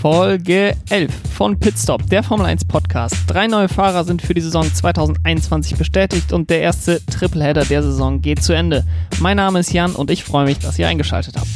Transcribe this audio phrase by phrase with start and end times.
[0.00, 3.16] Folge 11 von Pitstop, der Formel 1 Podcast.
[3.26, 8.22] Drei neue Fahrer sind für die Saison 2021 bestätigt und der erste Tripleheader der Saison
[8.22, 8.86] geht zu Ende.
[9.18, 11.48] Mein Name ist Jan und ich freue mich, dass ihr eingeschaltet habt.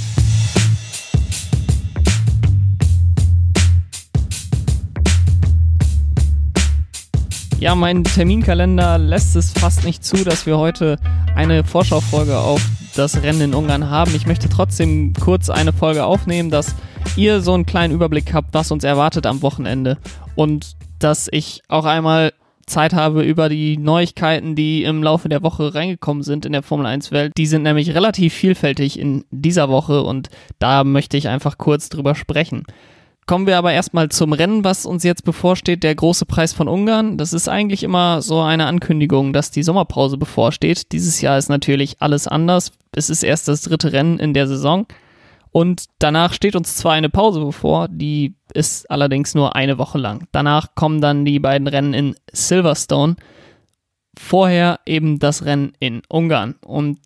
[7.58, 10.98] Ja, mein Terminkalender lässt es fast nicht zu, dass wir heute
[11.34, 12.61] eine Vorschaufolge auf
[12.95, 14.14] das Rennen in Ungarn haben.
[14.14, 16.74] Ich möchte trotzdem kurz eine Folge aufnehmen, dass
[17.16, 19.98] ihr so einen kleinen Überblick habt, was uns erwartet am Wochenende
[20.34, 22.32] und dass ich auch einmal
[22.66, 26.86] Zeit habe über die Neuigkeiten, die im Laufe der Woche reingekommen sind in der Formel
[26.86, 27.32] 1 Welt.
[27.36, 32.14] Die sind nämlich relativ vielfältig in dieser Woche und da möchte ich einfach kurz drüber
[32.14, 32.64] sprechen.
[33.27, 37.16] Kommen wir aber erstmal zum Rennen, was uns jetzt bevorsteht, der große Preis von Ungarn.
[37.16, 40.92] Das ist eigentlich immer so eine Ankündigung, dass die Sommerpause bevorsteht.
[40.92, 42.72] Dieses Jahr ist natürlich alles anders.
[42.92, 44.86] Es ist erst das dritte Rennen in der Saison.
[45.56, 50.27] Und danach steht uns zwar eine Pause bevor, die ist allerdings nur eine Woche lang.
[50.32, 53.14] Danach kommen dann die beiden Rennen in Silverstone.
[54.19, 56.56] Vorher eben das Rennen in Ungarn.
[56.66, 56.98] Und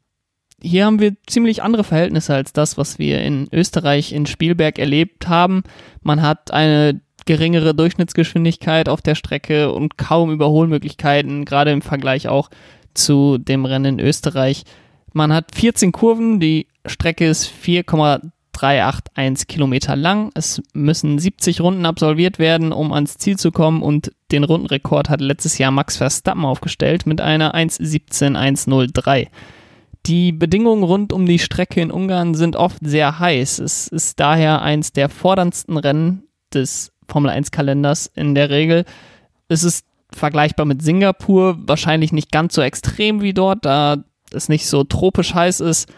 [0.63, 5.29] hier haben wir ziemlich andere Verhältnisse als das, was wir in Österreich in Spielberg erlebt
[5.29, 5.63] haben.
[6.01, 12.49] Man hat eine geringere Durchschnittsgeschwindigkeit auf der Strecke und kaum Überholmöglichkeiten, gerade im Vergleich auch
[12.95, 14.65] zu dem Rennen in Österreich.
[15.13, 17.47] Man hat 14 Kurven, die Strecke ist
[18.59, 20.31] 4,381 Kilometer lang.
[20.35, 25.21] Es müssen 70 Runden absolviert werden, um ans Ziel zu kommen und den Rundenrekord hat
[25.21, 29.29] letztes Jahr Max Verstappen aufgestellt mit einer 1.17.103.
[30.07, 33.59] Die Bedingungen rund um die Strecke in Ungarn sind oft sehr heiß.
[33.59, 38.85] Es ist daher eins der forderndsten Rennen des Formel 1 Kalenders in der Regel.
[39.49, 44.67] Es ist vergleichbar mit Singapur, wahrscheinlich nicht ganz so extrem wie dort, da es nicht
[44.67, 45.93] so tropisch heiß ist,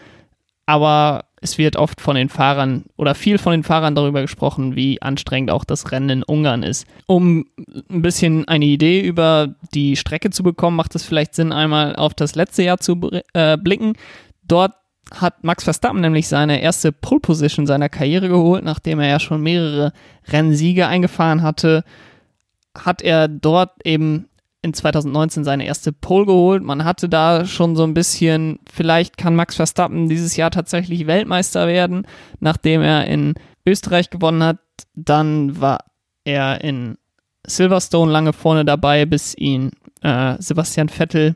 [0.65, 5.01] aber es wird oft von den Fahrern oder viel von den Fahrern darüber gesprochen, wie
[5.01, 6.85] anstrengend auch das Rennen in Ungarn ist.
[7.07, 7.47] Um
[7.89, 12.13] ein bisschen eine Idee über die Strecke zu bekommen, macht es vielleicht Sinn, einmal auf
[12.13, 13.93] das letzte Jahr zu äh, blicken.
[14.43, 14.73] Dort
[15.15, 19.41] hat Max Verstappen nämlich seine erste Pole Position seiner Karriere geholt, nachdem er ja schon
[19.41, 19.93] mehrere
[20.27, 21.83] Rennsiege eingefahren hatte.
[22.77, 24.29] Hat er dort eben
[24.61, 26.63] in 2019 seine erste Pole geholt.
[26.63, 31.67] Man hatte da schon so ein bisschen, vielleicht kann Max Verstappen dieses Jahr tatsächlich Weltmeister
[31.67, 32.05] werden,
[32.39, 33.33] nachdem er in
[33.65, 34.59] Österreich gewonnen hat.
[34.93, 35.79] Dann war
[36.25, 36.97] er in
[37.45, 39.71] Silverstone lange vorne dabei, bis ihn
[40.01, 41.35] äh, Sebastian Vettel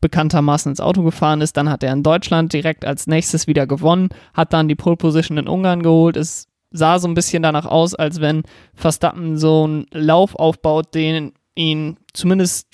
[0.00, 1.56] bekanntermaßen ins Auto gefahren ist.
[1.56, 5.38] Dann hat er in Deutschland direkt als nächstes wieder gewonnen, hat dann die Pole Position
[5.38, 6.16] in Ungarn geholt.
[6.16, 8.42] Es sah so ein bisschen danach aus, als wenn
[8.74, 12.68] Verstappen so einen Lauf aufbaut, den ihn zumindest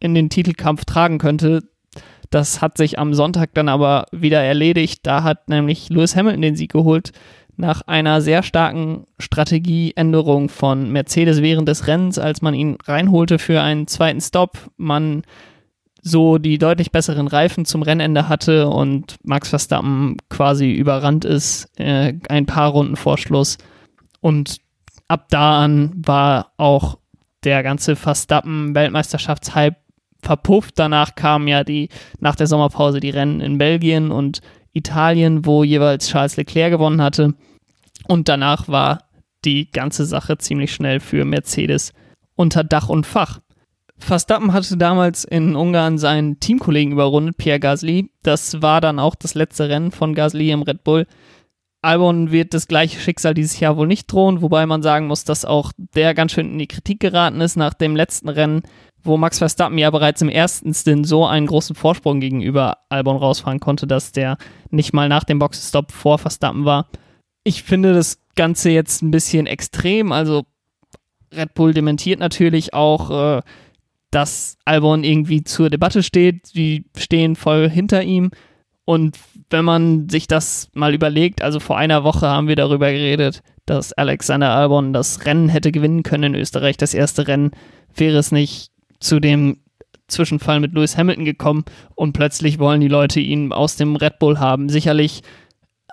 [0.00, 1.62] in den Titelkampf tragen könnte.
[2.30, 5.00] Das hat sich am Sonntag dann aber wieder erledigt.
[5.04, 7.12] Da hat nämlich Lewis Hamilton den Sieg geholt
[7.56, 13.60] nach einer sehr starken Strategieänderung von Mercedes während des Rennens, als man ihn reinholte für
[13.62, 14.58] einen zweiten Stop.
[14.76, 15.22] Man
[16.02, 22.14] so die deutlich besseren Reifen zum Rennende hatte und Max Verstappen quasi überrannt ist, äh,
[22.28, 23.56] ein paar Runden vor Schluss.
[24.20, 24.58] Und
[25.08, 26.98] ab da an war auch
[27.44, 29.76] der ganze Verstappen-Weltmeisterschaftshype
[30.22, 30.78] verpufft.
[30.78, 31.88] Danach kamen ja die,
[32.20, 34.40] nach der Sommerpause die Rennen in Belgien und
[34.72, 37.34] Italien, wo jeweils Charles Leclerc gewonnen hatte.
[38.08, 39.04] Und danach war
[39.44, 41.92] die ganze Sache ziemlich schnell für Mercedes
[42.34, 43.40] unter Dach und Fach.
[43.96, 48.10] Verstappen hatte damals in Ungarn seinen Teamkollegen überrundet, Pierre Gasly.
[48.22, 51.06] Das war dann auch das letzte Rennen von Gasly im Red Bull.
[51.84, 55.44] Albon wird das gleiche Schicksal dieses Jahr wohl nicht drohen, wobei man sagen muss, dass
[55.44, 58.62] auch der ganz schön in die Kritik geraten ist nach dem letzten Rennen,
[59.02, 63.60] wo Max Verstappen ja bereits im ersten Stint so einen großen Vorsprung gegenüber Albon rausfahren
[63.60, 64.38] konnte, dass der
[64.70, 66.88] nicht mal nach dem Boxenstopp vor Verstappen war.
[67.44, 70.44] Ich finde das Ganze jetzt ein bisschen extrem, also
[71.36, 73.42] Red Bull dementiert natürlich auch, äh,
[74.10, 76.54] dass Albon irgendwie zur Debatte steht.
[76.54, 78.30] Die stehen voll hinter ihm.
[78.84, 79.18] Und
[79.54, 83.92] wenn man sich das mal überlegt, also vor einer Woche haben wir darüber geredet, dass
[83.92, 87.52] Alexander Albon das Rennen hätte gewinnen können in Österreich, das erste Rennen,
[87.94, 89.58] wäre es nicht zu dem
[90.08, 91.64] Zwischenfall mit Lewis Hamilton gekommen
[91.94, 94.68] und plötzlich wollen die Leute ihn aus dem Red Bull haben.
[94.68, 95.22] Sicherlich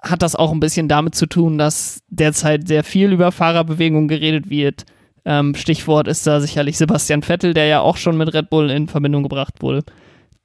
[0.01, 4.49] hat das auch ein bisschen damit zu tun, dass derzeit sehr viel über Fahrerbewegung geredet
[4.49, 4.85] wird.
[5.23, 8.87] Ähm, Stichwort ist da sicherlich Sebastian Vettel, der ja auch schon mit Red Bull in
[8.87, 9.83] Verbindung gebracht wurde.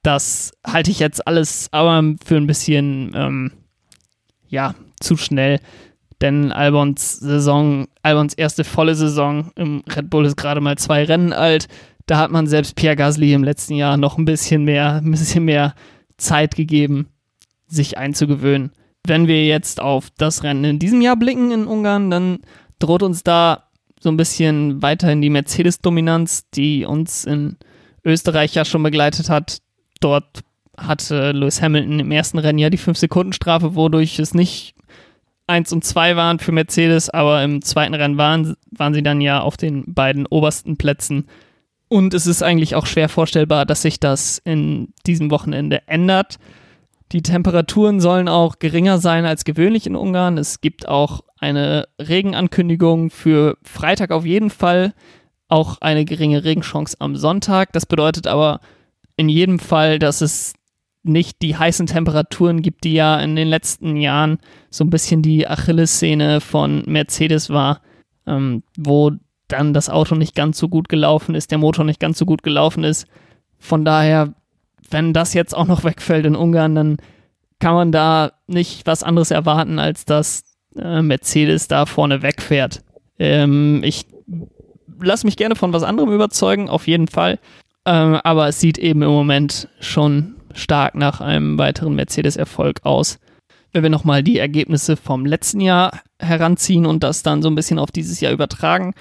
[0.07, 3.51] Das halte ich jetzt alles aber für ein bisschen, ähm,
[4.47, 5.59] ja, zu schnell.
[6.21, 11.33] Denn Albons Saison, Albons erste volle Saison im Red Bull ist gerade mal zwei Rennen
[11.33, 11.67] alt.
[12.05, 15.43] Da hat man selbst Pierre Gasly im letzten Jahr noch ein bisschen mehr, ein bisschen
[15.43, 15.73] mehr
[16.15, 17.09] Zeit gegeben,
[17.67, 18.71] sich einzugewöhnen.
[19.05, 22.39] Wenn wir jetzt auf das Rennen in diesem Jahr blicken in Ungarn, dann
[22.79, 23.67] droht uns da
[23.99, 27.57] so ein bisschen weiterhin die Mercedes-Dominanz, die uns in
[28.05, 29.57] Österreich ja schon begleitet hat.
[29.99, 30.41] Dort
[30.77, 34.75] hatte Lewis Hamilton im ersten Rennen ja die 5-Sekunden-Strafe, wodurch es nicht
[35.47, 39.41] 1 und 2 waren für Mercedes, aber im zweiten Rennen waren, waren sie dann ja
[39.41, 41.27] auf den beiden obersten Plätzen.
[41.87, 46.37] Und es ist eigentlich auch schwer vorstellbar, dass sich das in diesem Wochenende ändert.
[47.13, 50.37] Die Temperaturen sollen auch geringer sein als gewöhnlich in Ungarn.
[50.37, 54.93] Es gibt auch eine Regenankündigung für Freitag auf jeden Fall,
[55.47, 57.71] auch eine geringe Regenchance am Sonntag.
[57.71, 58.59] Das bedeutet aber
[59.17, 60.53] in jedem Fall, dass es
[61.03, 65.47] nicht die heißen Temperaturen gibt, die ja in den letzten Jahren so ein bisschen die
[65.47, 67.81] Achillessehne von Mercedes war,
[68.25, 69.11] ähm, wo
[69.47, 72.43] dann das Auto nicht ganz so gut gelaufen ist, der Motor nicht ganz so gut
[72.43, 73.07] gelaufen ist.
[73.57, 74.33] Von daher,
[74.89, 76.97] wenn das jetzt auch noch wegfällt in Ungarn, dann
[77.59, 80.43] kann man da nicht was anderes erwarten, als dass
[80.77, 82.83] äh, Mercedes da vorne wegfährt.
[83.17, 84.05] Ähm, ich
[85.01, 87.39] lasse mich gerne von was anderem überzeugen, auf jeden Fall.
[87.87, 93.17] Ähm, aber es sieht eben im Moment schon stark nach einem weiteren Mercedes-Erfolg aus.
[93.71, 97.79] Wenn wir nochmal die Ergebnisse vom letzten Jahr heranziehen und das dann so ein bisschen
[97.79, 98.93] auf dieses Jahr übertragen,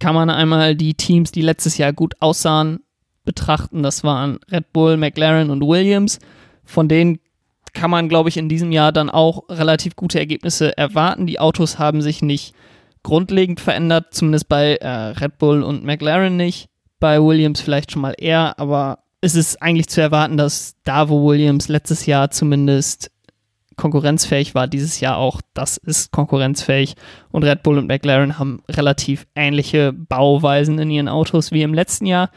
[0.00, 2.80] kann man einmal die Teams, die letztes Jahr gut aussahen,
[3.24, 3.84] betrachten.
[3.84, 6.18] Das waren Red Bull, McLaren und Williams.
[6.64, 7.20] Von denen
[7.74, 11.26] kann man, glaube ich, in diesem Jahr dann auch relativ gute Ergebnisse erwarten.
[11.28, 12.54] Die Autos haben sich nicht
[13.04, 16.69] grundlegend verändert, zumindest bei äh, Red Bull und McLaren nicht.
[17.00, 21.26] Bei Williams vielleicht schon mal eher, aber es ist eigentlich zu erwarten, dass da, wo
[21.28, 23.10] Williams letztes Jahr zumindest
[23.76, 26.94] konkurrenzfähig war, dieses Jahr auch, das ist konkurrenzfähig.
[27.30, 32.06] Und Red Bull und McLaren haben relativ ähnliche Bauweisen in ihren Autos wie im letzten
[32.06, 32.30] Jahr.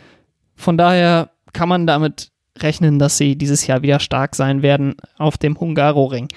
[0.55, 5.37] Von daher kann man damit rechnen, dass sie dieses Jahr wieder stark sein werden auf
[5.37, 6.29] dem Hungaroring.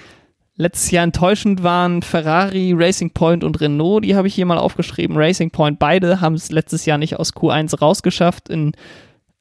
[0.59, 4.05] Letztes Jahr enttäuschend waren Ferrari, Racing Point und Renault.
[4.05, 5.17] Die habe ich hier mal aufgeschrieben.
[5.17, 8.49] Racing Point, beide haben es letztes Jahr nicht aus Q1 rausgeschafft.
[8.49, 8.73] In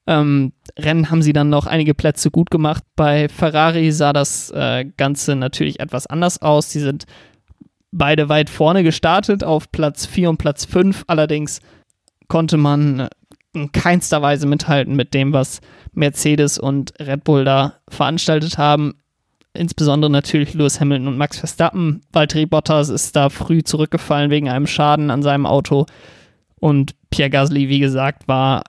[0.06, 2.84] ähm, Rennen haben sie dann noch einige Plätze gut gemacht.
[2.96, 6.70] Bei Ferrari sah das äh, Ganze natürlich etwas anders aus.
[6.70, 7.06] Sie sind
[7.92, 11.04] beide weit vorne gestartet auf Platz 4 und Platz 5.
[11.06, 11.60] Allerdings
[12.28, 13.08] konnte man
[13.54, 15.60] in keinster Weise mithalten mit dem, was
[15.92, 18.94] Mercedes und Red Bull da veranstaltet haben.
[19.56, 22.02] Insbesondere natürlich Lewis Hamilton und Max Verstappen.
[22.12, 25.86] Valtteri Bottas ist da früh zurückgefallen wegen einem Schaden an seinem Auto.
[26.60, 28.62] Und Pierre Gasly, wie gesagt, war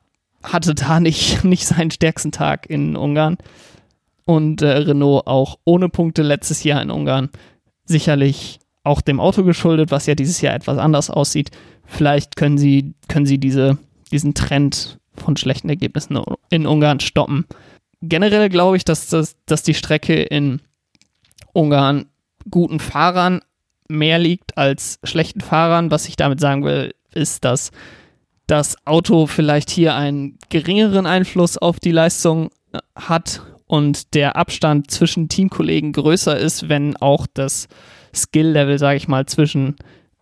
[0.44, 3.38] hatte da nicht, nicht seinen stärksten Tag in Ungarn.
[4.26, 7.30] Und äh, Renault auch ohne Punkte letztes Jahr in Ungarn.
[7.86, 11.52] Sicherlich auch dem Auto geschuldet, was ja dieses Jahr etwas anders aussieht.
[11.86, 13.78] Vielleicht können sie, können sie diese,
[14.12, 16.20] diesen Trend von schlechten Ergebnissen
[16.50, 17.46] in Ungarn stoppen.
[18.02, 20.62] Generell glaube ich, dass, das, dass die Strecke in
[21.58, 22.06] Ungarn
[22.52, 23.42] guten Fahrern
[23.90, 25.90] mehr liegt als schlechten Fahrern.
[25.90, 27.72] Was ich damit sagen will, ist, dass
[28.46, 34.92] das Auto vielleicht hier einen geringeren Einfluss auf die Leistung äh, hat und der Abstand
[34.92, 37.68] zwischen Teamkollegen größer ist, wenn auch das
[38.14, 39.76] Skill-Level, sage ich mal, zwischen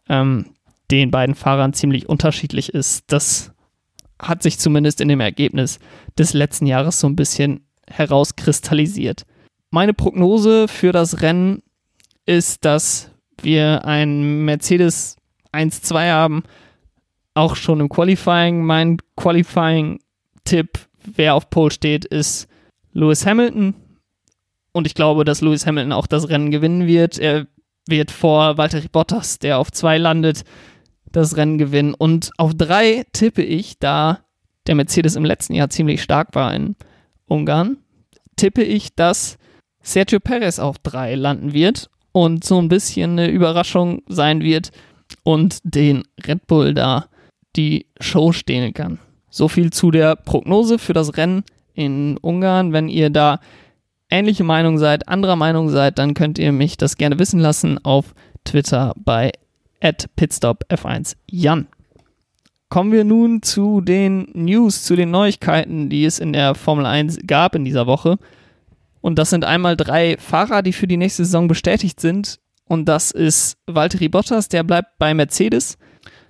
[0.10, 0.48] ähm,
[0.90, 3.04] den beiden Fahrern ziemlich unterschiedlich ist.
[3.08, 3.52] Das
[4.20, 5.80] hat sich zumindest in dem Ergebnis
[6.18, 9.26] des letzten Jahres so ein bisschen herauskristallisiert.
[9.76, 11.62] Meine Prognose für das Rennen
[12.26, 13.12] ist, dass
[13.42, 15.18] wir ein Mercedes
[15.52, 16.44] 1-2 haben,
[17.34, 18.64] auch schon im Qualifying.
[18.64, 22.48] Mein Qualifying-Tipp, wer auf Pole steht, ist
[22.94, 23.74] Lewis Hamilton.
[24.72, 27.20] Und ich glaube, dass Lewis Hamilton auch das Rennen gewinnen wird.
[27.20, 27.46] Er
[27.86, 30.46] wird vor Valtteri Bottas, der auf zwei landet,
[31.12, 31.96] das Rennen gewinnen.
[31.96, 34.22] Und auf drei tippe ich, da
[34.68, 36.78] der Mercedes im letzten Jahr ziemlich stark war in
[37.28, 37.76] Ungarn,
[38.38, 39.38] tippe ich, dass
[39.86, 44.72] Sergio Perez auf drei landen wird und so ein bisschen eine Überraschung sein wird
[45.24, 47.06] und den Red Bull da
[47.56, 48.98] die Show stehlen kann.
[49.30, 51.44] So viel zu der Prognose für das Rennen
[51.76, 52.74] in Ungarn.
[52.74, 53.40] Wenn ihr da
[54.10, 58.16] ähnliche Meinung seid, anderer Meinung seid, dann könnt ihr mich das gerne wissen lassen auf
[58.44, 59.32] Twitter bei
[59.82, 61.68] pitstopf1 Jan.
[62.70, 67.20] Kommen wir nun zu den News, zu den Neuigkeiten, die es in der Formel 1
[67.28, 68.18] gab in dieser Woche.
[69.06, 72.40] Und das sind einmal drei Fahrer, die für die nächste Saison bestätigt sind.
[72.68, 75.78] Und das ist Valtteri Bottas, der bleibt bei Mercedes.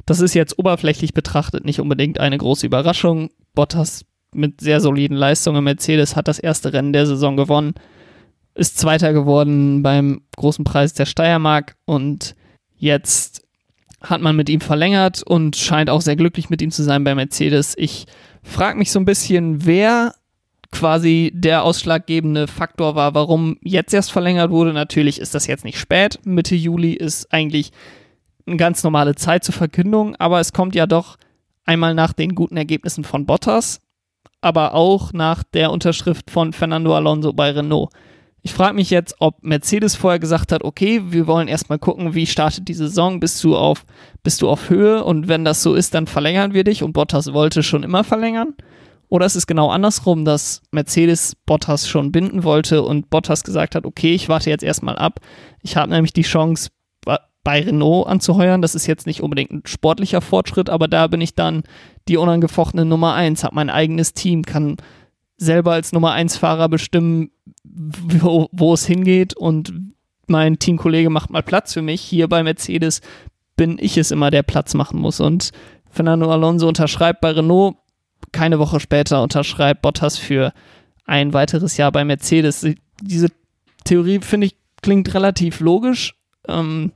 [0.05, 3.29] Das ist jetzt oberflächlich betrachtet nicht unbedingt eine große Überraschung.
[3.53, 4.03] Bottas
[4.33, 5.63] mit sehr soliden Leistungen.
[5.63, 7.75] Mercedes hat das erste Rennen der Saison gewonnen,
[8.55, 12.35] ist Zweiter geworden beim großen Preis der Steiermark und
[12.75, 13.41] jetzt
[14.01, 17.15] hat man mit ihm verlängert und scheint auch sehr glücklich mit ihm zu sein bei
[17.15, 17.73] Mercedes.
[17.77, 18.05] Ich
[18.43, 20.13] frage mich so ein bisschen, wer
[20.75, 24.73] quasi der ausschlaggebende Faktor war, warum jetzt erst verlängert wurde.
[24.73, 26.19] Natürlich ist das jetzt nicht spät.
[26.25, 27.71] Mitte Juli ist eigentlich
[28.45, 31.15] eine ganz normale Zeit zur Verkündung, aber es kommt ja doch
[31.63, 33.79] einmal nach den guten Ergebnissen von Bottas,
[34.41, 37.93] aber auch nach der Unterschrift von Fernando Alonso bei Renault.
[38.41, 42.27] Ich frage mich jetzt, ob Mercedes vorher gesagt hat, okay, wir wollen erstmal gucken, wie
[42.27, 43.85] startet die Saison, bist du auf,
[44.23, 47.31] bist du auf Höhe und wenn das so ist, dann verlängern wir dich und Bottas
[47.31, 48.55] wollte schon immer verlängern.
[49.09, 53.85] Oder ist es genau andersrum, dass Mercedes Bottas schon binden wollte und Bottas gesagt hat,
[53.85, 55.19] okay, ich warte jetzt erstmal ab.
[55.61, 56.69] Ich habe nämlich die Chance,
[57.45, 58.61] bei Renault anzuheuern.
[58.61, 61.63] Das ist jetzt nicht unbedingt ein sportlicher Fortschritt, aber da bin ich dann
[62.09, 64.75] die unangefochtene Nummer eins, habe mein eigenes Team, kann
[65.37, 67.29] selber als Nummer eins Fahrer bestimmen,
[67.63, 69.73] wo, wo es hingeht und
[70.27, 72.01] mein Teamkollege macht mal Platz für mich.
[72.01, 73.01] Hier bei Mercedes
[73.55, 75.19] bin ich es immer, der Platz machen muss.
[75.19, 75.51] Und
[75.91, 77.75] Fernando Alonso unterschreibt bei Renault,
[78.31, 80.53] keine Woche später unterschreibt Bottas für
[81.05, 82.65] ein weiteres Jahr bei Mercedes.
[83.01, 83.29] Diese
[83.83, 86.15] Theorie, finde ich, klingt relativ logisch.
[86.47, 86.91] Ähm,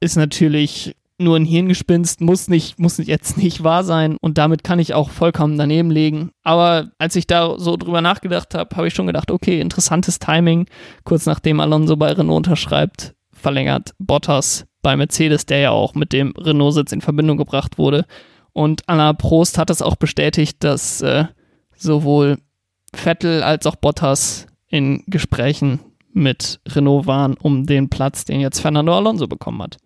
[0.00, 4.78] ist natürlich nur ein Hirngespinst, muss nicht, muss jetzt nicht wahr sein und damit kann
[4.78, 6.30] ich auch vollkommen daneben legen.
[6.42, 10.66] Aber als ich da so drüber nachgedacht habe, habe ich schon gedacht, okay, interessantes Timing.
[11.04, 16.32] Kurz nachdem Alonso bei Renault unterschreibt, verlängert Bottas bei Mercedes, der ja auch mit dem
[16.36, 18.04] Renault-Sitz in Verbindung gebracht wurde.
[18.56, 21.26] Und Anna Prost hat es auch bestätigt, dass äh,
[21.76, 22.38] sowohl
[22.94, 25.80] Vettel als auch Bottas in Gesprächen
[26.14, 29.76] mit Renault waren um den Platz, den jetzt Fernando Alonso bekommen hat.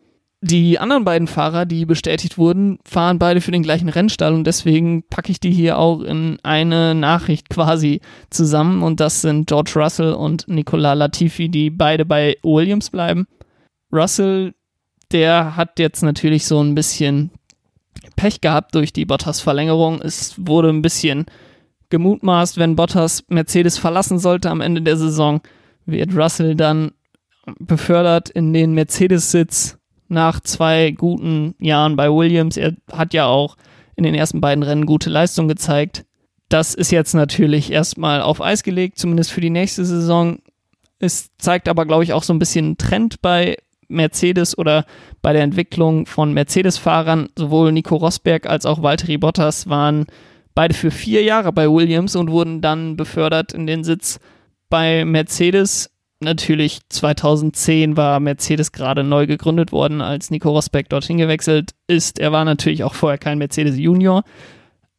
[0.41, 5.03] Die anderen beiden Fahrer, die bestätigt wurden, fahren beide für den gleichen Rennstall und deswegen
[5.03, 8.01] packe ich die hier auch in eine Nachricht quasi
[8.31, 13.27] zusammen und das sind George Russell und Nicolas Latifi, die beide bei Williams bleiben.
[13.93, 14.55] Russell,
[15.11, 17.33] der hat jetzt natürlich so ein bisschen
[18.17, 20.01] Pech gehabt durch die Bottas-Verlängerung.
[20.01, 21.27] Es wurde ein bisschen
[21.91, 25.41] gemutmaßt, wenn Bottas Mercedes verlassen sollte am Ende der Saison,
[25.87, 26.93] wird Russell dann
[27.59, 29.79] befördert in den Mercedes-Sitz
[30.09, 32.57] nach zwei guten Jahren bei Williams.
[32.57, 33.57] Er hat ja auch
[33.97, 36.05] in den ersten beiden Rennen gute Leistung gezeigt.
[36.49, 40.39] Das ist jetzt natürlich erstmal auf Eis gelegt, zumindest für die nächste Saison.
[40.99, 43.57] Es zeigt aber, glaube ich, auch so ein bisschen einen Trend bei
[43.91, 44.85] Mercedes oder
[45.23, 47.29] bei der Entwicklung von Mercedes-Fahrern.
[47.37, 50.07] Sowohl Nico Rosberg als auch Valtteri Bottas waren
[50.55, 54.21] beide für vier Jahre bei Williams und wurden dann befördert in den Sitz
[54.69, 61.73] bei Mercedes natürlich 2010 war Mercedes gerade neu gegründet worden, als Nico Rosberg dorthin gewechselt
[61.87, 62.19] ist.
[62.19, 64.23] Er war natürlich auch vorher kein Mercedes Junior.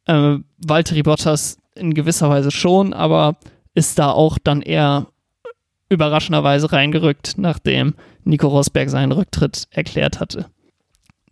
[0.06, 3.36] Äh, Bottas in gewisser Weise schon, aber
[3.74, 5.06] ist da auch dann eher
[5.92, 7.94] überraschenderweise reingerückt, nachdem
[8.24, 10.46] Nico Rosberg seinen Rücktritt erklärt hatte.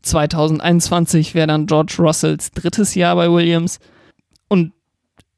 [0.02, 3.78] 2021 wäre dann George Russells drittes Jahr bei Williams
[4.48, 4.72] und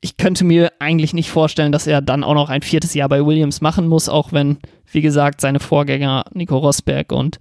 [0.00, 3.24] ich könnte mir eigentlich nicht vorstellen, dass er dann auch noch ein viertes Jahr bei
[3.24, 4.58] Williams machen muss, auch wenn,
[4.90, 7.38] wie gesagt, seine Vorgänger Nico Rosberg und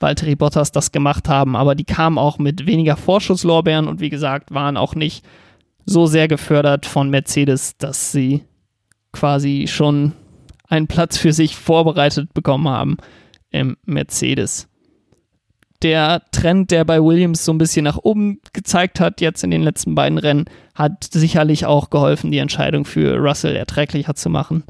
[0.00, 1.56] Valtteri Bottas das gemacht haben.
[1.56, 5.24] Aber die kamen auch mit weniger Vorschusslorbeeren und wie gesagt, waren auch nicht
[5.86, 8.42] so sehr gefördert von Mercedes, dass sie
[9.12, 10.12] quasi schon
[10.68, 12.96] einen Platz für sich vorbereitet bekommen haben
[13.50, 14.68] im Mercedes
[15.84, 19.62] der Trend, der bei Williams so ein bisschen nach oben gezeigt hat, jetzt in den
[19.62, 24.64] letzten beiden Rennen, hat sicherlich auch geholfen, die Entscheidung für Russell erträglicher zu machen.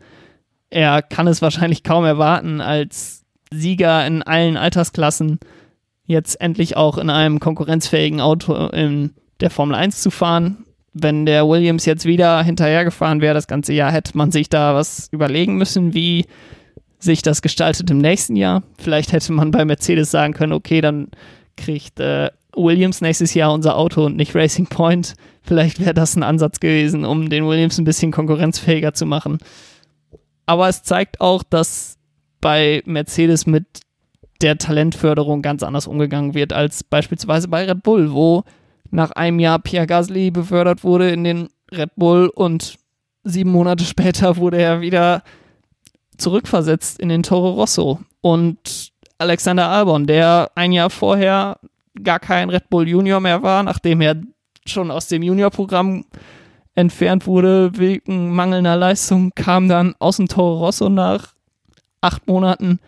[0.70, 5.38] Er kann es wahrscheinlich kaum erwarten, als Sieger in allen Altersklassen
[6.04, 10.64] jetzt endlich auch in einem konkurrenzfähigen Auto in der Formel 1 zu fahren.
[10.94, 15.08] Wenn der Williams jetzt wieder hinterhergefahren wäre, das ganze Jahr, hätte man sich da was
[15.10, 16.24] überlegen müssen, wie
[16.98, 18.62] sich das gestaltet im nächsten Jahr.
[18.78, 21.08] Vielleicht hätte man bei Mercedes sagen können, okay, dann
[21.56, 25.14] kriegt äh, Williams nächstes Jahr unser Auto und nicht Racing Point.
[25.42, 29.38] Vielleicht wäre das ein Ansatz gewesen, um den Williams ein bisschen konkurrenzfähiger zu machen.
[30.46, 31.96] Aber es zeigt auch, dass
[32.40, 33.66] bei Mercedes mit
[34.42, 38.44] der Talentförderung ganz anders umgegangen wird als beispielsweise bei Red Bull, wo
[38.94, 42.76] nach einem Jahr Pierre Gasly befördert wurde in den Red Bull und
[43.24, 45.22] sieben Monate später wurde er wieder
[46.16, 48.00] zurückversetzt in den Toro Rosso.
[48.20, 51.58] Und Alexander Albon, der ein Jahr vorher
[52.02, 54.16] gar kein Red Bull Junior mehr war, nachdem er
[54.64, 56.04] schon aus dem Juniorprogramm
[56.74, 61.34] entfernt wurde wegen mangelnder Leistung, kam dann aus dem Toro Rosso nach
[62.00, 62.78] acht Monaten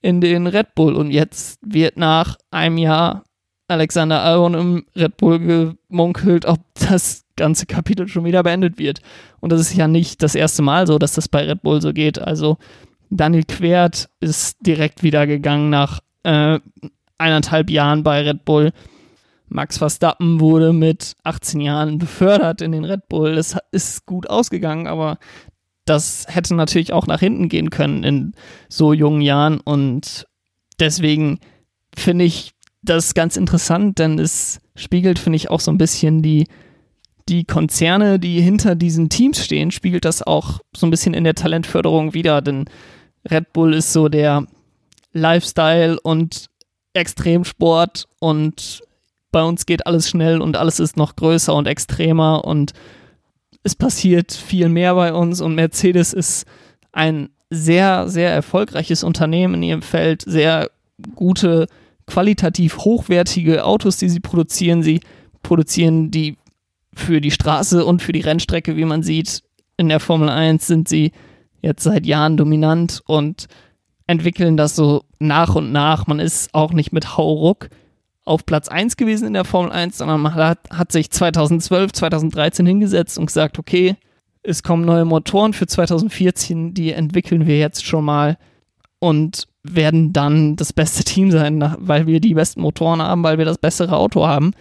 [0.00, 3.24] in den Red Bull und jetzt wird nach einem Jahr
[3.70, 9.00] Alexander Albon im Red Bull gemunkelt, ob das ganze Kapitel schon wieder beendet wird.
[9.40, 11.92] Und das ist ja nicht das erste Mal so, dass das bei Red Bull so
[11.92, 12.18] geht.
[12.18, 12.58] Also
[13.10, 16.58] Daniel Quert ist direkt wieder gegangen nach äh,
[17.18, 18.72] eineinhalb Jahren bei Red Bull.
[19.48, 23.36] Max Verstappen wurde mit 18 Jahren befördert in den Red Bull.
[23.36, 25.18] Es ist gut ausgegangen, aber
[25.84, 28.32] das hätte natürlich auch nach hinten gehen können in
[28.68, 29.60] so jungen Jahren.
[29.60, 30.26] Und
[30.78, 31.40] deswegen
[31.96, 36.22] finde ich das ist ganz interessant, denn es spiegelt, finde ich, auch so ein bisschen
[36.22, 36.46] die,
[37.28, 41.34] die Konzerne, die hinter diesen Teams stehen, spiegelt das auch so ein bisschen in der
[41.34, 42.64] Talentförderung wieder, denn
[43.30, 44.46] Red Bull ist so der
[45.12, 46.46] Lifestyle und
[46.94, 48.82] Extremsport und
[49.30, 52.72] bei uns geht alles schnell und alles ist noch größer und extremer und
[53.62, 56.46] es passiert viel mehr bei uns und Mercedes ist
[56.92, 60.70] ein sehr, sehr erfolgreiches Unternehmen in ihrem Feld, sehr
[61.14, 61.66] gute,
[62.10, 64.82] qualitativ hochwertige Autos, die sie produzieren.
[64.82, 65.00] Sie
[65.42, 66.36] produzieren die
[66.92, 69.42] für die Straße und für die Rennstrecke, wie man sieht.
[69.76, 71.12] In der Formel 1 sind sie
[71.62, 73.46] jetzt seit Jahren dominant und
[74.06, 76.08] entwickeln das so nach und nach.
[76.08, 77.68] Man ist auch nicht mit Hauruck
[78.24, 82.66] auf Platz 1 gewesen in der Formel 1, sondern man hat, hat sich 2012, 2013
[82.66, 83.96] hingesetzt und gesagt, okay,
[84.42, 88.36] es kommen neue Motoren für 2014, die entwickeln wir jetzt schon mal
[88.98, 93.44] und werden dann das beste Team sein, weil wir die besten Motoren haben, weil wir
[93.44, 94.52] das bessere Auto haben,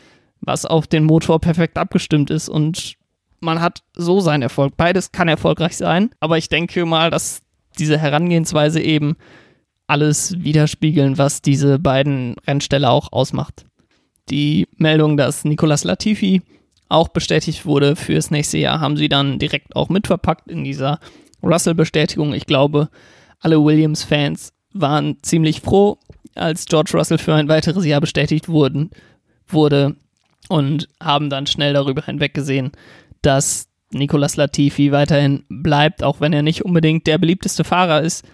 [0.42, 2.96] was auf den Motor perfekt abgestimmt ist und
[3.42, 4.76] man hat so seinen Erfolg.
[4.76, 7.42] Beides kann erfolgreich sein, aber ich denke mal, dass
[7.78, 9.16] diese Herangehensweise eben
[9.88, 13.66] alles widerspiegeln, was diese beiden Rennställe auch ausmacht.
[14.30, 16.42] Die Meldung, dass Nicolas Latifi
[16.90, 21.00] auch bestätigt wurde fürs nächste Jahr, haben sie dann direkt auch mitverpackt in dieser
[21.42, 22.34] Russell-Bestätigung.
[22.34, 22.90] Ich glaube,
[23.40, 25.98] alle Williams-Fans waren ziemlich froh,
[26.36, 28.92] als George Russell für ein weiteres Jahr bestätigt wurden,
[29.48, 29.96] wurde
[30.48, 32.72] und haben dann schnell darüber hinweggesehen,
[33.22, 38.26] dass Nicolas Latifi weiterhin bleibt, auch wenn er nicht unbedingt der beliebteste Fahrer ist,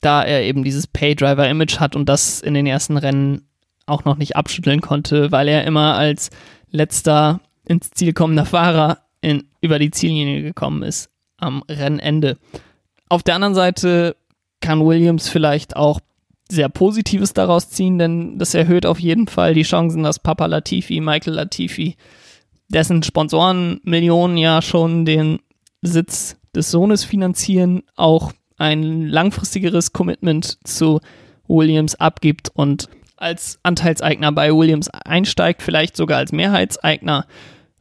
[0.00, 3.48] da er eben dieses Paydriver-Image hat und das in den ersten Rennen
[3.86, 6.30] auch noch nicht abschütteln konnte, weil er immer als
[6.70, 12.36] letzter ins Ziel kommender Fahrer in, über die Ziellinie gekommen ist am Rennende.
[13.08, 14.16] Auf der anderen Seite
[14.60, 16.00] kann Williams vielleicht auch
[16.50, 21.00] sehr Positives daraus ziehen, denn das erhöht auf jeden Fall die Chancen, dass Papa Latifi,
[21.00, 21.96] Michael Latifi,
[22.68, 25.40] dessen Sponsoren Millionen ja schon den
[25.82, 31.00] Sitz des Sohnes finanzieren, auch ein langfristigeres Commitment zu
[31.46, 37.26] Williams abgibt und als Anteilseigner bei Williams einsteigt, vielleicht sogar als Mehrheitseigner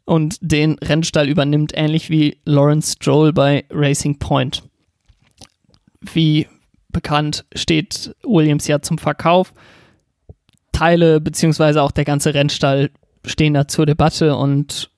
[0.06, 4.64] und den Rennstall übernimmt, ähnlich wie Lawrence Stroll bei Racing Point.
[6.02, 6.48] Wie
[6.98, 9.54] bekannt steht Williams ja zum Verkauf.
[10.72, 12.90] Teile beziehungsweise auch der ganze Rennstall
[13.24, 14.90] stehen da zur Debatte und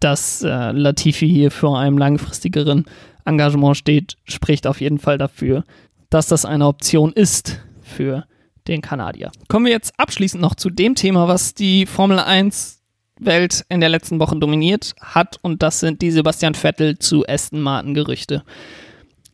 [0.00, 2.84] dass äh, Latifi hier für einen langfristigeren
[3.24, 5.64] Engagement steht, spricht auf jeden Fall dafür,
[6.10, 8.26] dass das eine Option ist für
[8.68, 9.32] den Kanadier.
[9.48, 12.82] Kommen wir jetzt abschließend noch zu dem Thema, was die Formel 1
[13.18, 17.60] Welt in der letzten Woche dominiert hat und das sind die Sebastian Vettel zu Aston
[17.60, 18.42] Martin Gerüchte.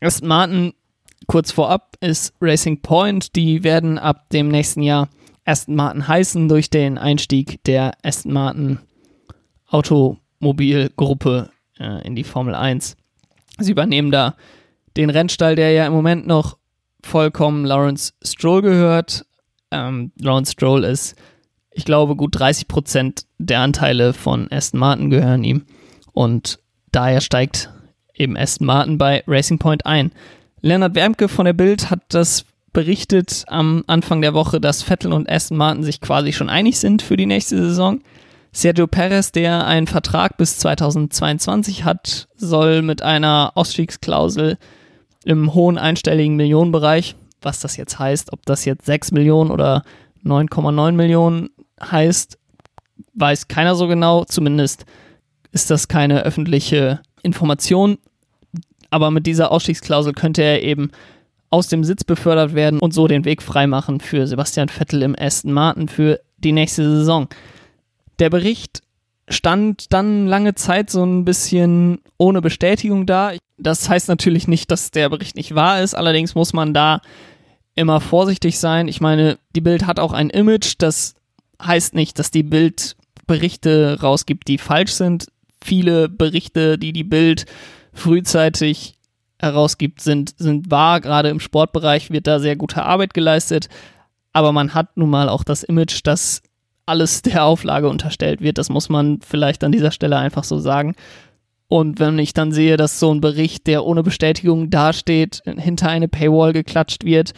[0.00, 0.72] Aston Martin
[1.26, 5.08] kurz vorab ist Racing Point, die werden ab dem nächsten Jahr
[5.46, 8.78] Aston Martin heißen durch den Einstieg der Aston Martin
[9.68, 12.96] Automobilgruppe äh, in die Formel 1.
[13.58, 14.34] Sie übernehmen da
[14.96, 16.58] den Rennstall, der ja im Moment noch
[17.02, 19.24] vollkommen Lawrence Stroll gehört.
[19.70, 21.14] Ähm, Lawrence Stroll ist,
[21.70, 25.64] ich glaube, gut 30 Prozent der Anteile von Aston Martin gehören ihm.
[26.12, 26.58] Und
[26.90, 27.70] daher steigt
[28.14, 30.10] eben Aston Martin bei Racing Point ein.
[30.66, 35.30] Leonard Wermke von der Bild hat das berichtet am Anfang der Woche, dass Vettel und
[35.30, 38.00] Aston Martin sich quasi schon einig sind für die nächste Saison.
[38.50, 44.58] Sergio Perez, der einen Vertrag bis 2022 hat, soll mit einer Ausstiegsklausel
[45.24, 49.84] im hohen einstelligen Millionenbereich, was das jetzt heißt, ob das jetzt 6 Millionen oder
[50.24, 51.50] 9,9 Millionen
[51.80, 52.38] heißt,
[53.14, 54.24] weiß keiner so genau.
[54.24, 54.84] Zumindest
[55.52, 57.98] ist das keine öffentliche Information.
[58.90, 60.90] Aber mit dieser Ausstiegsklausel könnte er eben
[61.50, 65.52] aus dem Sitz befördert werden und so den Weg freimachen für Sebastian Vettel im Aston
[65.52, 67.28] Martin für die nächste Saison.
[68.18, 68.82] Der Bericht
[69.28, 73.32] stand dann lange Zeit so ein bisschen ohne Bestätigung da.
[73.58, 77.00] Das heißt natürlich nicht, dass der Bericht nicht wahr ist, allerdings muss man da
[77.74, 78.88] immer vorsichtig sein.
[78.88, 81.14] Ich meine, die Bild hat auch ein Image, das
[81.62, 82.96] heißt nicht, dass die Bild
[83.26, 85.26] Berichte rausgibt, die falsch sind.
[85.62, 87.46] Viele Berichte, die die Bild
[87.96, 88.94] frühzeitig
[89.38, 91.00] herausgibt, sind, sind wahr.
[91.00, 93.68] Gerade im Sportbereich wird da sehr gute Arbeit geleistet.
[94.32, 96.42] Aber man hat nun mal auch das Image, dass
[96.84, 98.58] alles der Auflage unterstellt wird.
[98.58, 100.94] Das muss man vielleicht an dieser Stelle einfach so sagen.
[101.68, 106.06] Und wenn ich dann sehe, dass so ein Bericht, der ohne Bestätigung dasteht, hinter eine
[106.06, 107.32] Paywall geklatscht wird,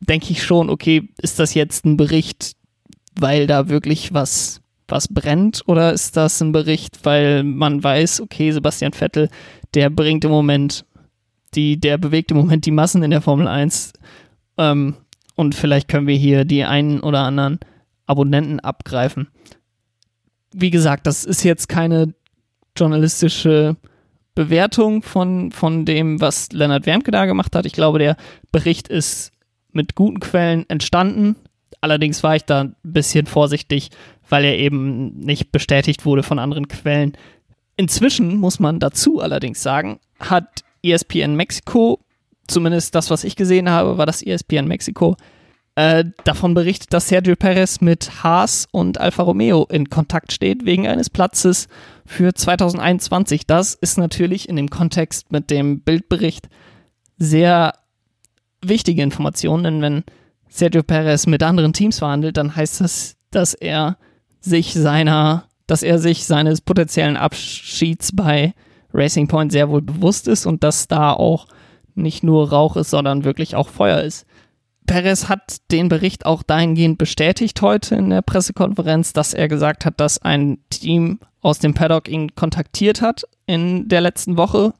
[0.00, 2.56] denke ich schon, okay, ist das jetzt ein Bericht,
[3.18, 4.60] weil da wirklich was,
[4.94, 5.62] was brennt?
[5.66, 9.28] Oder ist das ein Bericht, weil man weiß, okay, Sebastian Vettel,
[9.74, 10.86] der bringt im Moment
[11.54, 13.92] die, der bewegt im Moment die Massen in der Formel 1.
[14.56, 14.94] Ähm,
[15.34, 17.58] und vielleicht können wir hier die einen oder anderen
[18.06, 19.26] Abonnenten abgreifen.
[20.52, 22.14] Wie gesagt, das ist jetzt keine
[22.76, 23.76] journalistische
[24.36, 27.66] Bewertung von, von dem, was Leonard Wermke da gemacht hat.
[27.66, 28.16] Ich glaube, der
[28.52, 29.32] Bericht ist
[29.72, 31.34] mit guten Quellen entstanden.
[31.80, 33.90] Allerdings war ich da ein bisschen vorsichtig,
[34.28, 37.12] weil er eben nicht bestätigt wurde von anderen Quellen.
[37.76, 42.00] Inzwischen muss man dazu allerdings sagen, hat ESPN Mexiko,
[42.46, 45.16] zumindest das, was ich gesehen habe, war das ESPN Mexiko,
[45.76, 50.86] äh, davon berichtet, dass Sergio Perez mit Haas und Alfa Romeo in Kontakt steht wegen
[50.86, 51.66] eines Platzes
[52.06, 53.46] für 2021.
[53.46, 56.48] Das ist natürlich in dem Kontext mit dem Bildbericht
[57.18, 57.72] sehr
[58.62, 60.04] wichtige Information, denn wenn
[60.48, 63.96] Sergio Perez mit anderen Teams verhandelt, dann heißt das, dass er
[64.44, 68.54] sich seiner, dass er sich seines potenziellen Abschieds bei
[68.92, 71.46] Racing Point sehr wohl bewusst ist und dass da auch
[71.94, 74.26] nicht nur Rauch ist, sondern wirklich auch Feuer ist.
[74.86, 79.98] Perez hat den Bericht auch dahingehend bestätigt heute in der Pressekonferenz, dass er gesagt hat,
[79.98, 84.74] dass ein Team aus dem Paddock ihn kontaktiert hat in der letzten Woche.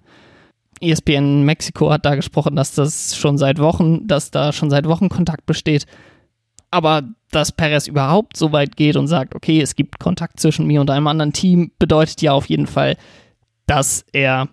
[0.81, 5.09] ESPN Mexiko hat da gesprochen, dass das schon seit Wochen, dass da schon seit Wochen
[5.09, 5.87] Kontakt besteht.
[6.75, 10.81] Aber dass Perez überhaupt so weit geht und sagt, okay, es gibt Kontakt zwischen mir
[10.81, 12.97] und einem anderen Team, bedeutet ja auf jeden Fall,
[13.67, 14.49] dass er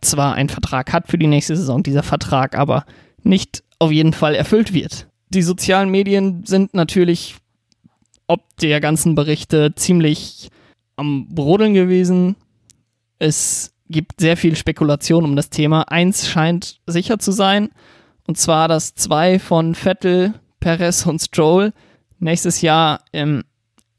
[0.00, 2.84] zwar einen Vertrag hat für die nächste Saison, dieser Vertrag aber
[3.22, 5.06] nicht auf jeden Fall erfüllt wird.
[5.28, 7.36] Die sozialen Medien sind natürlich
[8.26, 10.50] ob der ganzen Berichte ziemlich
[10.96, 12.34] am Brodeln gewesen.
[13.20, 15.82] Es gibt sehr viel Spekulation um das Thema.
[15.82, 17.70] Eins scheint sicher zu sein,
[18.26, 21.72] und zwar, dass zwei von Vettel, Perez und Stroll
[22.18, 23.42] nächstes Jahr im,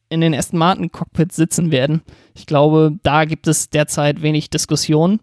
[0.10, 2.02] in den ersten Martin-Cockpits sitzen werden.
[2.34, 5.20] Ich glaube, da gibt es derzeit wenig Diskussion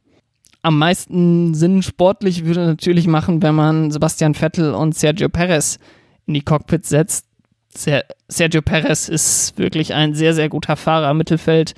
[0.62, 5.78] am meisten Sinn sportlich würde natürlich machen, wenn man Sebastian Vettel und Sergio Perez
[6.26, 7.26] in die Cockpits setzt.
[7.74, 11.74] Ser Sergio Perez ist wirklich ein sehr, sehr guter Fahrer im Mittelfeld.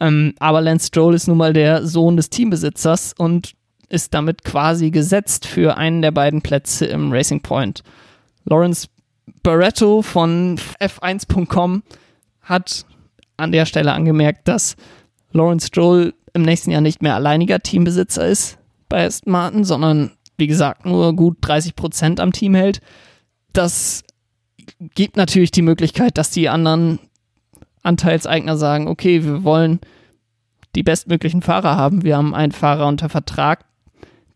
[0.00, 3.52] Ähm, aber Lance Stroll ist nun mal der Sohn des Teambesitzers und
[3.88, 7.82] ist damit quasi gesetzt für einen der beiden Plätze im Racing Point.
[8.50, 8.88] Lawrence
[9.42, 11.82] Barretto von F1.com
[12.42, 12.84] hat
[13.36, 14.76] an der Stelle angemerkt, dass
[15.32, 18.58] Lawrence Stroll im nächsten Jahr nicht mehr alleiniger Teambesitzer ist
[18.88, 22.80] bei Aston Martin, sondern wie gesagt nur gut 30 Prozent am Team hält.
[23.52, 24.02] Das
[24.94, 26.98] gibt natürlich die Möglichkeit, dass die anderen
[27.82, 29.80] Anteilseigner sagen, okay, wir wollen
[30.74, 32.04] die bestmöglichen Fahrer haben.
[32.04, 33.64] Wir haben einen Fahrer unter Vertrag,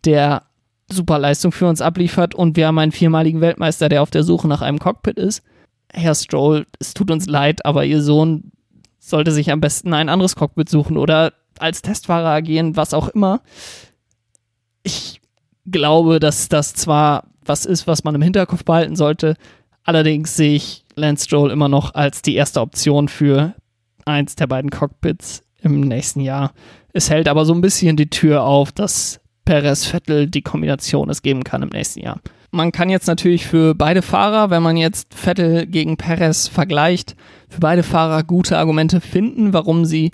[0.05, 0.43] der
[0.91, 4.49] super Leistung für uns abliefert und wir haben einen viermaligen Weltmeister, der auf der Suche
[4.49, 5.43] nach einem Cockpit ist.
[5.93, 8.53] Herr Stroll, es tut uns leid, aber Ihr Sohn
[8.99, 13.43] sollte sich am besten ein anderes Cockpit suchen oder als Testfahrer agieren, was auch immer.
[14.83, 15.21] Ich
[15.67, 19.37] glaube, dass das zwar was ist, was man im Hinterkopf behalten sollte,
[19.83, 23.55] allerdings sehe ich Lance Stroll immer noch als die erste Option für
[24.05, 26.53] eins der beiden Cockpits im nächsten Jahr.
[26.93, 31.23] Es hält aber so ein bisschen die Tür auf, dass Perez Vettel die Kombination es
[31.23, 32.21] geben kann im nächsten Jahr.
[32.51, 37.17] Man kann jetzt natürlich für beide Fahrer, wenn man jetzt Vettel gegen Perez vergleicht,
[37.49, 40.13] für beide Fahrer gute Argumente finden, warum sie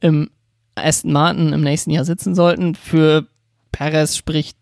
[0.00, 0.30] im
[0.74, 2.74] Aston Martin im nächsten Jahr sitzen sollten.
[2.74, 3.26] Für
[3.72, 4.58] Perez spricht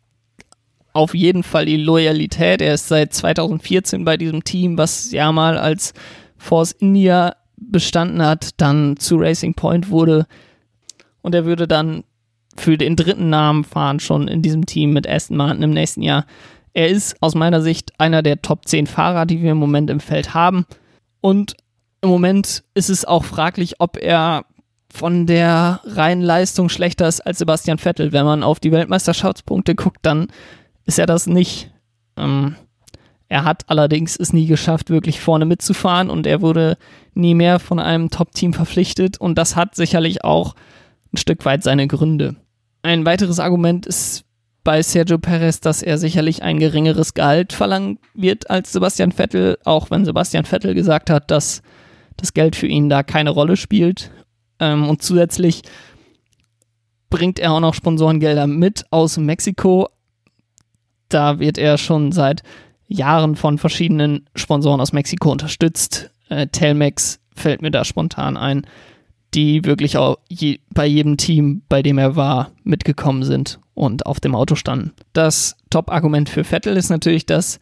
[0.93, 2.63] auf jeden Fall die Loyalität.
[2.63, 5.93] Er ist seit 2014 bei diesem Team, was ja mal als
[6.39, 10.27] Force India bestanden hat, dann zu Racing Point wurde.
[11.21, 12.05] Und er würde dann
[12.57, 16.27] für den dritten Namen fahren, schon in diesem Team mit Aston Martin im nächsten Jahr.
[16.73, 20.01] Er ist aus meiner Sicht einer der Top 10 Fahrer, die wir im Moment im
[20.01, 20.67] Feld haben.
[21.21, 21.57] Und
[22.03, 24.45] im Moment ist es auch fraglich, ob er
[24.93, 28.13] von der reinen Leistung schlechter ist als Sebastian Vettel.
[28.13, 30.29] Wenn man auf die Weltmeisterschaftspunkte guckt, dann
[30.85, 31.71] ist er das nicht.
[32.17, 32.57] Ähm,
[33.29, 36.79] er hat allerdings es nie geschafft, wirklich vorne mitzufahren und er wurde
[37.15, 40.55] nie mehr von einem Top-Team verpflichtet und das hat sicherlich auch
[41.13, 42.37] ein Stück weit seine Gründe.
[42.87, 44.25] Ein weiteres Argument ist
[44.63, 49.91] bei Sergio Perez, dass er sicherlich ein geringeres Gehalt verlangen wird als Sebastian Vettel, auch
[49.91, 51.63] wenn Sebastian Vettel gesagt hat, dass
[52.17, 54.13] das Geld für ihn da keine Rolle spielt
[54.61, 55.63] ähm, und zusätzlich
[57.11, 59.89] bringt er auch noch Sponsorengelder mit aus Mexiko.
[61.09, 62.45] Da wird er schon seit
[62.87, 66.11] Jahren von verschiedenen Sponsoren aus Mexiko unterstützt.
[66.29, 68.65] Äh, Telmex fällt mir da spontan ein,
[69.37, 74.19] die wirklich auch je, bei jedem Team, bei dem er war, mitgekommen sind und auf
[74.19, 74.93] dem Auto standen.
[75.13, 77.61] Das Top-Argument für Vettel ist natürlich, dass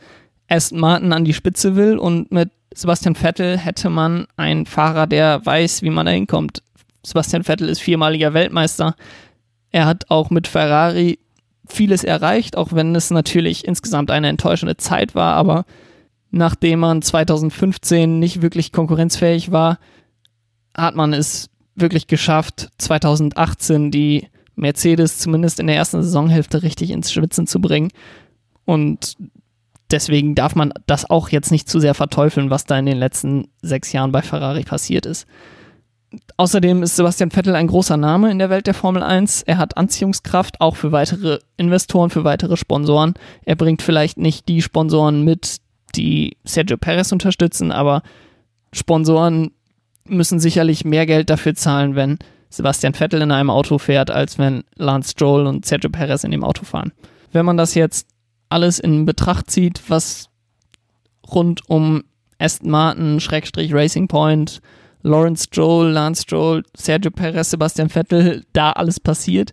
[0.48, 5.44] Aston Martin an die Spitze will und mit Sebastian Vettel hätte man einen Fahrer, der
[5.44, 6.62] weiß, wie man da hinkommt.
[7.02, 8.96] Sebastian Vettel ist viermaliger Weltmeister.
[9.70, 11.18] Er hat auch mit Ferrari
[11.66, 15.64] vieles erreicht, auch wenn es natürlich insgesamt eine enttäuschende Zeit war, aber
[16.37, 19.78] Nachdem man 2015 nicht wirklich konkurrenzfähig war,
[20.76, 27.12] hat man es wirklich geschafft, 2018 die Mercedes zumindest in der ersten Saisonhälfte richtig ins
[27.12, 27.90] Schwitzen zu bringen.
[28.64, 29.16] Und
[29.90, 33.48] deswegen darf man das auch jetzt nicht zu sehr verteufeln, was da in den letzten
[33.62, 35.26] sechs Jahren bei Ferrari passiert ist.
[36.37, 39.42] Außerdem ist Sebastian Vettel ein großer Name in der Welt der Formel 1.
[39.42, 43.14] Er hat Anziehungskraft auch für weitere Investoren, für weitere Sponsoren.
[43.44, 45.56] Er bringt vielleicht nicht die Sponsoren mit,
[45.96, 48.02] die Sergio Perez unterstützen, aber
[48.72, 49.50] Sponsoren
[50.08, 52.18] müssen sicherlich mehr Geld dafür zahlen, wenn
[52.50, 56.44] Sebastian Vettel in einem Auto fährt, als wenn Lance Stroll und Sergio Perez in dem
[56.44, 56.92] Auto fahren.
[57.32, 58.08] Wenn man das jetzt
[58.48, 60.28] alles in Betracht zieht, was
[61.32, 62.04] rund um
[62.38, 64.60] Aston Martin, Schrägstrich Racing Point,
[65.02, 69.52] Lawrence Stroll, Lance Stroll, Sergio Perez, Sebastian Vettel, da alles passiert,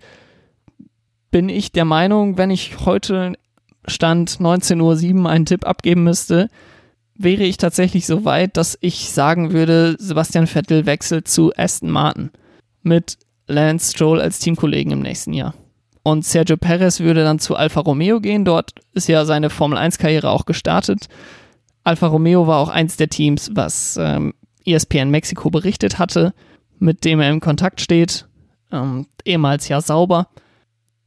[1.31, 3.33] bin ich der Meinung, wenn ich heute
[3.87, 6.49] Stand 19.07 Uhr einen Tipp abgeben müsste,
[7.23, 12.31] wäre ich tatsächlich so weit, dass ich sagen würde, Sebastian Vettel wechselt zu Aston Martin
[12.83, 15.53] mit Lance Stroll als Teamkollegen im nächsten Jahr.
[16.03, 18.45] Und Sergio Perez würde dann zu Alfa Romeo gehen.
[18.45, 21.07] Dort ist ja seine Formel 1-Karriere auch gestartet.
[21.83, 24.33] Alfa Romeo war auch eins der Teams, was ähm,
[24.65, 26.33] ESPN Mexiko berichtet hatte,
[26.79, 28.27] mit dem er im Kontakt steht.
[28.71, 30.27] Ähm, ehemals ja sauber.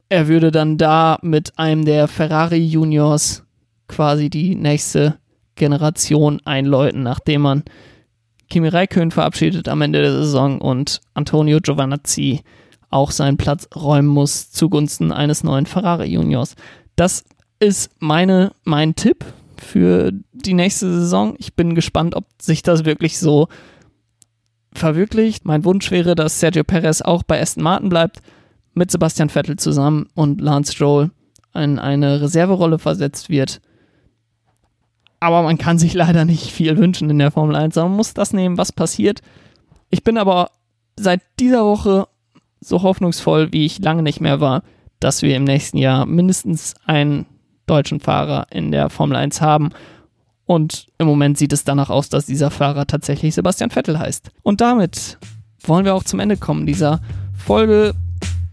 [0.07, 3.43] Er würde dann da mit einem der Ferrari Juniors
[3.87, 5.17] quasi die nächste
[5.55, 7.63] Generation einläuten, nachdem man
[8.49, 12.41] Kimi Räikkönen verabschiedet am Ende der Saison und Antonio Giovanazzi
[12.89, 16.55] auch seinen Platz räumen muss zugunsten eines neuen Ferrari Juniors.
[16.95, 17.25] Das
[17.59, 19.25] ist meine, mein Tipp
[19.57, 21.35] für die nächste Saison.
[21.37, 23.47] Ich bin gespannt, ob sich das wirklich so
[24.73, 25.45] verwirklicht.
[25.45, 28.21] Mein Wunsch wäre, dass Sergio Perez auch bei Aston Martin bleibt,
[28.73, 31.11] mit Sebastian Vettel zusammen und Lance Stroll
[31.53, 33.61] in eine Reserverolle versetzt wird.
[35.19, 37.75] Aber man kann sich leider nicht viel wünschen in der Formel 1.
[37.75, 39.21] Man muss das nehmen, was passiert.
[39.89, 40.51] Ich bin aber
[40.97, 42.07] seit dieser Woche
[42.59, 44.63] so hoffnungsvoll, wie ich lange nicht mehr war,
[44.99, 47.25] dass wir im nächsten Jahr mindestens einen
[47.65, 49.71] deutschen Fahrer in der Formel 1 haben.
[50.45, 54.29] Und im Moment sieht es danach aus, dass dieser Fahrer tatsächlich Sebastian Vettel heißt.
[54.43, 55.17] Und damit
[55.61, 57.01] wollen wir auch zum Ende kommen dieser
[57.35, 57.93] Folge.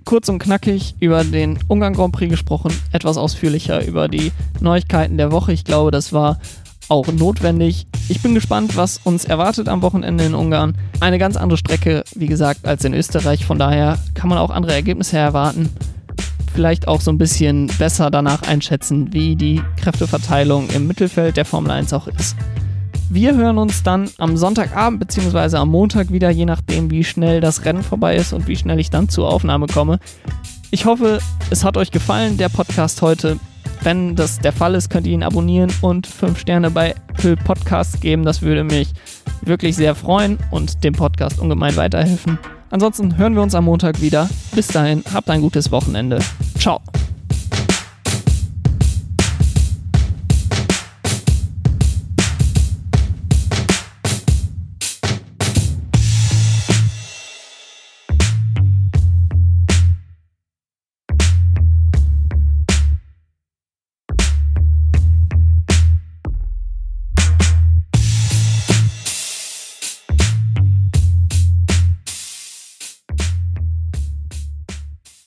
[0.05, 5.33] Kurz und knackig über den Ungarn Grand Prix gesprochen, etwas ausführlicher über die Neuigkeiten der
[5.33, 5.53] Woche.
[5.53, 6.39] Ich glaube, das war
[6.89, 7.87] auch notwendig.
[8.09, 10.77] Ich bin gespannt, was uns erwartet am Wochenende in Ungarn.
[11.01, 13.45] Eine ganz andere Strecke, wie gesagt, als in Österreich.
[13.45, 15.71] Von daher kann man auch andere Ergebnisse erwarten.
[16.53, 21.71] Vielleicht auch so ein bisschen besser danach einschätzen, wie die Kräfteverteilung im Mittelfeld der Formel
[21.71, 22.37] 1 auch ist.
[23.11, 25.57] Wir hören uns dann am Sonntagabend bzw.
[25.57, 28.91] am Montag wieder, je nachdem, wie schnell das Rennen vorbei ist und wie schnell ich
[28.91, 29.99] dann zur Aufnahme komme.
[30.71, 31.19] Ich hoffe,
[31.51, 33.39] es hat euch gefallen, der Podcast heute.
[33.83, 38.01] Wenn das der Fall ist, könnt ihr ihn abonnieren und 5 Sterne bei Apple Podcasts
[38.01, 38.25] geben.
[38.25, 38.89] Das würde mich
[39.43, 42.39] wirklich sehr freuen und dem Podcast ungemein weiterhelfen.
[42.71, 44.31] Ansonsten hören wir uns am Montag wieder.
[44.55, 46.21] Bis dahin, habt ein gutes Wochenende.
[46.59, 46.81] Ciao.